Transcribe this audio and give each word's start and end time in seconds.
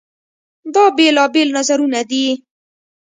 دا 0.73 0.85
بېلابېل 0.97 1.47
نظرونه 1.57 2.01
دي. 2.09 2.25